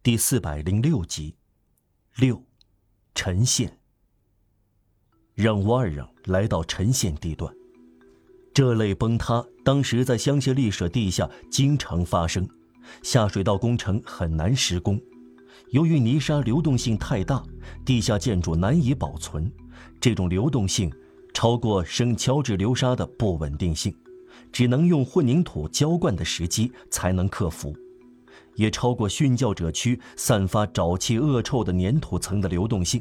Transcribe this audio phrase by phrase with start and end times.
[0.00, 1.34] 第四百零六集，
[2.18, 2.40] 六，
[3.16, 3.80] 陈县。
[5.34, 7.52] 让瓦尔让来到陈县地段，
[8.54, 12.48] 这类崩塌当时在香榭丽舍地下经常发生，
[13.02, 15.00] 下水道工程很难施工，
[15.70, 17.44] 由于泥沙流动性太大，
[17.84, 19.50] 地下建筑难以保存，
[20.00, 20.90] 这种流动性
[21.34, 23.92] 超过圣乔治流沙的不稳定性，
[24.52, 27.76] 只能用混凝土浇灌的时机才能克服。
[28.58, 33.00] 也超过殉教者区散发沼气恶臭的粘土层的流动性，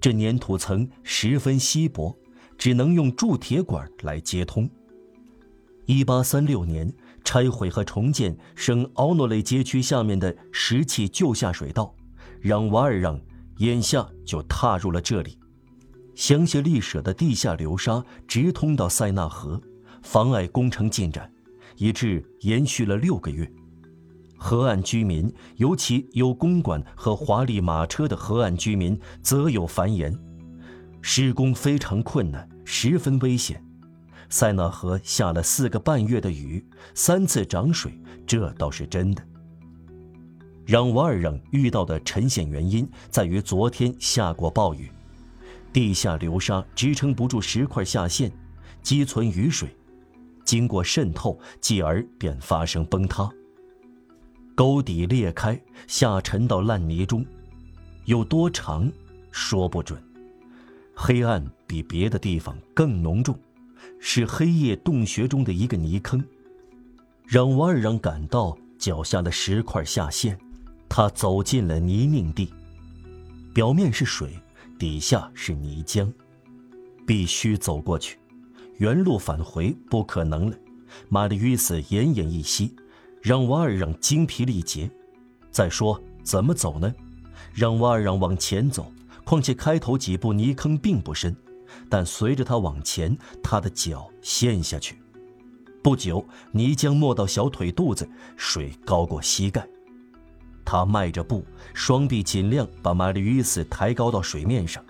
[0.00, 2.12] 这粘土层十分稀薄，
[2.58, 4.68] 只能用铸铁管来接通。
[5.84, 6.92] 一八三六年
[7.22, 11.94] 拆毁和重建圣奥诺雷街区下面的石砌旧下水道，
[12.40, 13.20] 让瓦尔让
[13.58, 15.38] 眼下就踏入了这里。
[16.16, 19.62] 香榭丽舍的地下流沙直通到塞纳河，
[20.02, 21.32] 妨碍工程进展，
[21.76, 23.48] 以致延续了六个月。
[24.46, 30.16] 河岸居民，尤其有公馆和华丽马车的河岸居民，则有繁衍：
[31.02, 33.60] 施工非常困难，十分危险。
[34.30, 39.22] 塞纳河下了四个半月的雨，三次涨水，这倒是真的。
[40.64, 44.88] 让瓦尔让遇到的沉陷原因在于昨天下过暴雨，
[45.72, 48.30] 地下流沙支撑不住石块下陷，
[48.80, 49.76] 积存雨水，
[50.44, 53.28] 经过渗透，继而便发生崩塌。
[54.56, 57.22] 沟底裂开，下沉到烂泥中，
[58.06, 58.90] 有多长，
[59.30, 60.02] 说不准。
[60.94, 63.38] 黑暗比别的地方更浓重，
[64.00, 66.24] 是黑夜洞穴中的一个泥坑，
[67.26, 70.38] 让瓦尔让感到脚下的石块下陷。
[70.88, 72.50] 他走进了泥泞地，
[73.52, 74.30] 表面是水，
[74.78, 76.10] 底下是泥浆，
[77.06, 78.18] 必须走过去，
[78.78, 80.56] 原路返回不可能了。
[81.10, 82.74] 玛丽·约斯奄奄一息。
[83.26, 84.88] 让瓦尔让精疲力竭。
[85.50, 86.94] 再说怎么走呢？
[87.52, 88.92] 让瓦尔让往前走，
[89.24, 91.34] 况且开头几步泥坑并不深，
[91.88, 95.02] 但随着他往前，他的脚陷下去。
[95.82, 99.68] 不久，泥浆没到小腿肚子，水高过膝盖。
[100.64, 101.44] 他迈着步，
[101.74, 104.84] 双臂尽量把玛丽·伊斯抬高到水面上。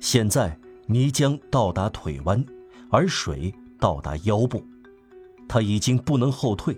[0.00, 2.44] 现在泥浆到达腿弯，
[2.90, 4.60] 而水到达腰部，
[5.48, 6.76] 他已经不能后退。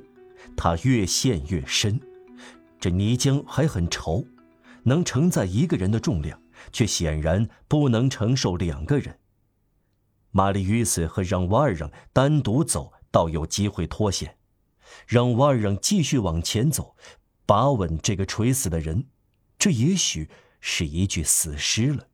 [0.57, 2.01] 他越陷越深，
[2.79, 4.27] 这泥浆还很稠，
[4.85, 6.41] 能承载一个人的重量，
[6.73, 9.19] 却显然不能承受两个人。
[10.31, 14.39] 玛丽·与斯和让瓦尔让单独走，倒有机会脱险。
[15.07, 16.97] 让瓦尔让继续往前走，
[17.47, 19.07] 把稳这个垂死的人，
[19.59, 20.29] 这也许
[20.61, 22.09] 是一具死尸了。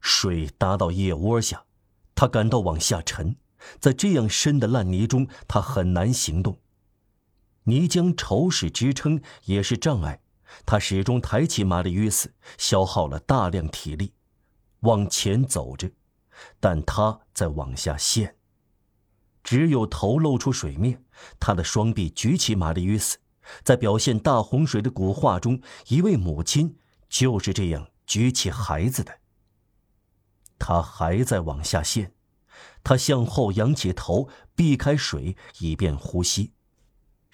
[0.00, 1.64] 水达到腋窝下，
[2.14, 3.36] 他感到往下沉，
[3.80, 6.58] 在这样深的烂泥中，他很难行动。
[7.66, 10.20] 泥浆稠是支撑，也是障碍。
[10.64, 14.12] 他始终抬起玛丽·约斯，消耗了大量体力，
[14.80, 15.90] 往前走着，
[16.60, 18.36] 但他在往下陷。
[19.42, 21.04] 只有头露出水面，
[21.40, 23.18] 他的双臂举起玛丽·约斯，
[23.64, 26.78] 在表现大洪水的古画中，一位母亲
[27.08, 29.18] 就是这样举起孩子的。
[30.58, 32.12] 他还在往下陷，
[32.84, 36.52] 他向后仰起头，避开水，以便呼吸。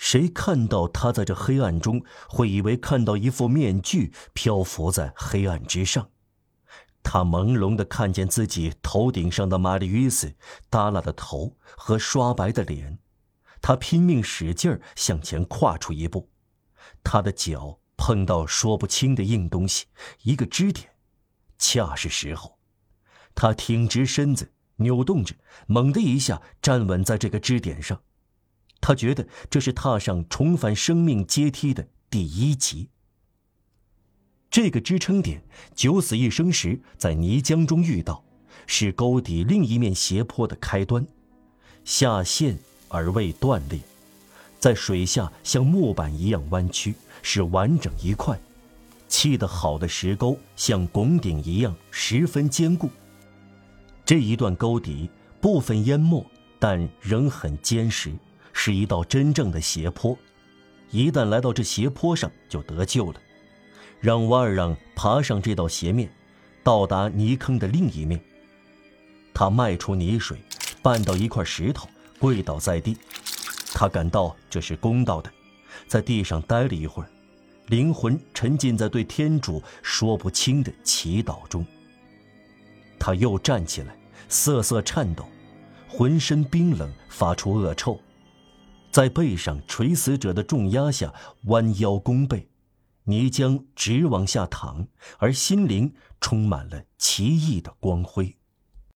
[0.02, 6.10] 谁看到他在这黑暗中，会以为看到一副面具漂浮在黑暗之上。
[7.04, 10.34] 他朦胧地看见自己头顶上的玛丽·约斯
[10.68, 12.98] 耷拉的头和刷白的脸。
[13.60, 16.28] 他拼命使劲儿向前跨出一步，
[17.04, 19.86] 他的脚碰到说不清的硬东西，
[20.22, 20.90] 一个支点，
[21.58, 22.58] 恰是时候。
[23.36, 25.36] 他挺直身子，扭动着，
[25.68, 28.02] 猛地一下站稳在这个支点上。
[28.82, 32.90] 他觉得这是踏上重返生命阶梯的第一级。
[34.50, 35.42] 这个支撑点
[35.74, 38.22] 九死一生时在泥浆中遇到，
[38.66, 41.06] 是沟底另一面斜坡的开端，
[41.84, 43.80] 下陷而未断裂，
[44.58, 48.38] 在水下像木板一样弯曲，是完整一块。
[49.08, 52.90] 砌得好的石沟像拱顶一样十分坚固。
[54.04, 55.08] 这一段沟底
[55.40, 56.26] 部分淹没，
[56.58, 58.12] 但仍很坚实。
[58.52, 60.16] 是一道真正的斜坡，
[60.90, 63.20] 一旦来到这斜坡上，就得救了。
[64.00, 66.12] 让瓦尔让爬上这道斜面，
[66.62, 68.20] 到达泥坑的另一面。
[69.32, 70.38] 他迈出泥水，
[70.82, 71.88] 绊到一块石头，
[72.18, 72.96] 跪倒在地。
[73.72, 75.30] 他感到这是公道的，
[75.86, 77.08] 在地上待了一会儿，
[77.68, 81.64] 灵魂沉浸在对天主说不清的祈祷中。
[82.98, 83.96] 他又站起来，
[84.28, 85.26] 瑟瑟颤抖，
[85.88, 87.98] 浑身冰冷，发出恶臭。
[88.92, 92.48] 在背上垂死者的重压下，弯腰弓背，
[93.04, 94.86] 泥浆直往下淌，
[95.16, 98.36] 而心灵充满了奇异的光辉。